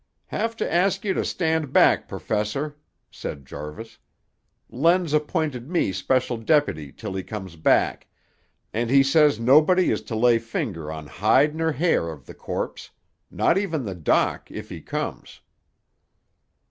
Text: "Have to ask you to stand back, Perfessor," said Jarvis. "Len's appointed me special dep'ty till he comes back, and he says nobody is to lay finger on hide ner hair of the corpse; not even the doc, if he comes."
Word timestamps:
"Have 0.33 0.55
to 0.57 0.73
ask 0.73 1.05
you 1.05 1.13
to 1.13 1.23
stand 1.23 1.71
back, 1.71 2.07
Perfessor," 2.07 2.75
said 3.11 3.45
Jarvis. 3.45 3.99
"Len's 4.67 5.13
appointed 5.13 5.69
me 5.69 5.91
special 5.91 6.37
dep'ty 6.37 6.91
till 6.91 7.13
he 7.13 7.21
comes 7.21 7.55
back, 7.55 8.07
and 8.73 8.89
he 8.89 9.03
says 9.03 9.39
nobody 9.39 9.91
is 9.91 10.01
to 10.01 10.15
lay 10.15 10.39
finger 10.39 10.91
on 10.91 11.05
hide 11.05 11.53
ner 11.55 11.73
hair 11.73 12.09
of 12.09 12.25
the 12.25 12.33
corpse; 12.33 12.89
not 13.29 13.59
even 13.59 13.85
the 13.85 13.93
doc, 13.93 14.49
if 14.49 14.69
he 14.69 14.81
comes." 14.81 15.41